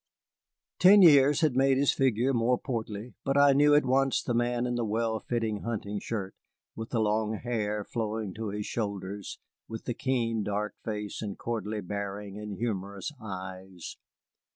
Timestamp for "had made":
1.41-1.77